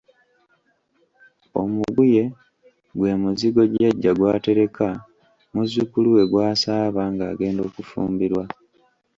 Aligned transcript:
Omuguye 1.61 2.23
gwe 2.97 3.11
muzigo 3.21 3.61
jjajja 3.71 4.11
gw’aterekera 4.19 4.95
muzzukulu 5.53 6.07
we 6.15 6.23
gw’asaaba 6.31 7.01
ng’agenda 7.13 7.61
okufumbirwa. 7.69 8.43